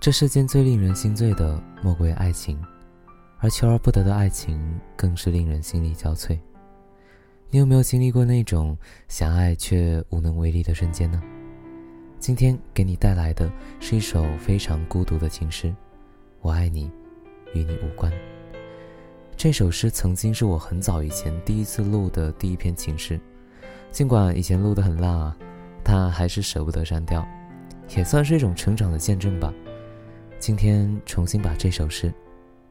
[0.00, 2.58] 这世间最令人心醉的莫过于爱情，
[3.38, 4.58] 而求而不得的爱情
[4.96, 6.38] 更是令人心力交瘁。
[7.50, 8.74] 你有没有经历过那种
[9.08, 11.22] 想爱却无能为力的瞬间呢？
[12.18, 15.68] 今天给你带来的是一首非常孤独的情诗，
[16.40, 16.90] 《我爱你，
[17.52, 18.10] 与你无关》。
[19.36, 23.20] 这首诗曾经是我很早以前第一次录的第一篇情诗，
[23.92, 25.36] 尽管以前录得很烂啊，
[25.84, 27.22] 但还是舍不得删掉，
[27.94, 29.52] 也算是一种成长的见证吧。
[30.40, 32.10] 今天重新把这首诗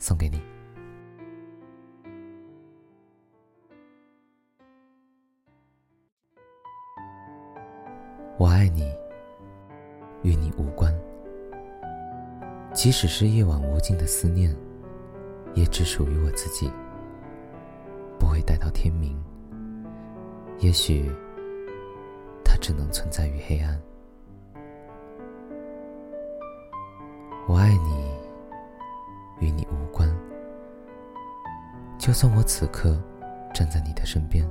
[0.00, 0.42] 送给你。
[8.36, 8.92] 我爱你，
[10.22, 10.92] 与你无关。
[12.72, 14.52] 即使是夜晚无尽的思念，
[15.54, 16.68] 也只属于我自己，
[18.18, 19.16] 不会待到天明。
[20.58, 21.08] 也许，
[22.44, 23.80] 它只能存在于黑暗。
[27.48, 28.06] 我爱你，
[29.40, 30.08] 与你无关。
[31.98, 32.96] 就算我此刻
[33.52, 34.48] 站在你的身边，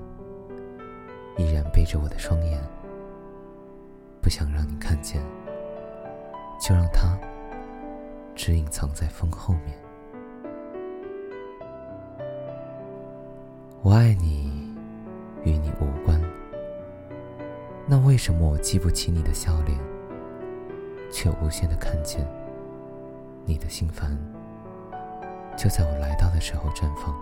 [1.38, 2.62] 依然背着我的双眼，
[4.22, 5.22] 不想让你看见，
[6.60, 7.18] 就让它
[8.36, 9.80] 只隐藏在风后面。
[13.82, 14.52] 我爱你，
[15.46, 16.22] 与你无关。
[17.88, 19.80] 那为什么我记不起你的笑脸，
[21.10, 22.28] 却无限的看见？
[23.46, 24.18] 你的心烦，
[25.58, 27.16] 就在我来到的时候绽放。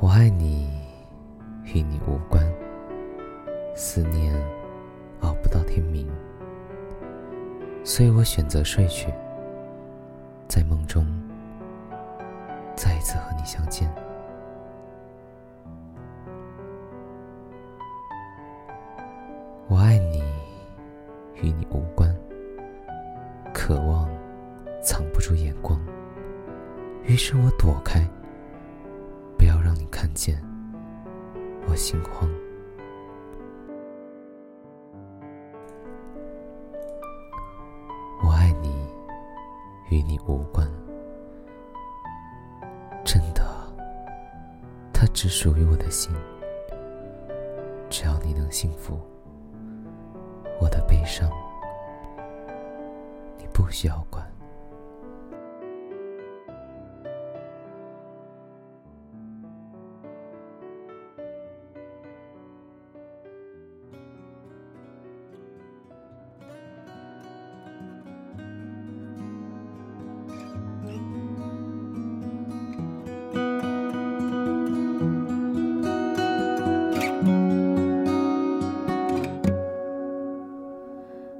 [0.00, 0.68] 我爱你，
[1.64, 2.44] 与你无关。
[3.74, 4.34] 思念
[5.20, 6.08] 熬不到天明，
[7.84, 9.12] 所以我选择睡去，
[10.48, 11.06] 在梦中
[12.74, 14.05] 再一次和你相见。
[21.46, 22.12] 与你无关，
[23.54, 24.10] 渴望
[24.82, 25.80] 藏不住眼光，
[27.04, 28.04] 于是我躲开，
[29.38, 30.42] 不要让你看见
[31.68, 32.28] 我心慌。
[38.24, 38.74] 我爱你，
[39.88, 40.68] 与你无关，
[43.04, 43.44] 真的，
[44.92, 46.12] 它只属于我的心，
[47.88, 48.98] 只要你能幸福。
[51.06, 51.30] 生，
[53.38, 54.25] 你不需要管。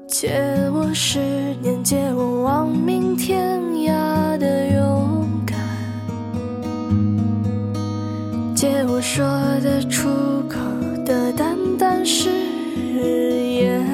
[0.09, 0.31] 借
[0.73, 1.19] 我十
[1.61, 5.59] 年，借我亡命天涯的勇敢，
[8.55, 9.27] 借我说
[9.63, 10.09] 得出
[10.49, 10.59] 口
[11.05, 12.31] 的淡淡誓
[13.03, 13.85] 言，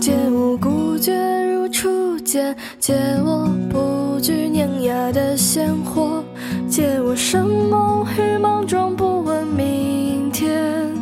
[0.00, 1.14] 借我孤绝
[1.44, 6.22] 如初见，借我不惧碾压的鲜活，
[6.68, 10.92] 借我生猛与莽撞，不问明天，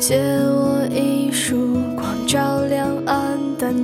[0.00, 1.71] 借我一束。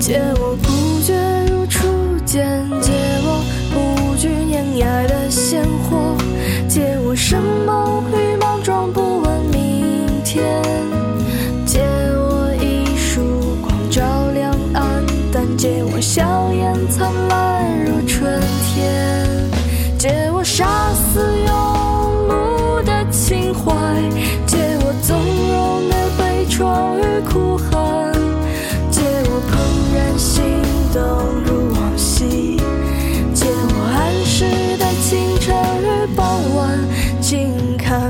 [0.00, 0.56] 借我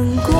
[0.00, 0.40] 难过。